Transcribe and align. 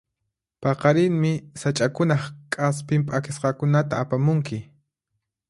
Paqarinmi 0.65 1.33
sach'akunaq 1.63 2.23
k'aspin 2.57 3.01
p'akisqakunata 3.11 3.95
apamunki. 4.03 4.59